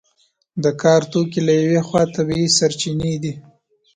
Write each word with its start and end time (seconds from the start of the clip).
د 0.63 0.65
کار 0.81 1.01
توکي 1.11 1.39
له 1.47 1.53
یوې 1.61 1.81
خوا 1.87 2.03
طبیعي 2.15 2.47
سرچینې 2.57 3.13
دي. 3.23 3.33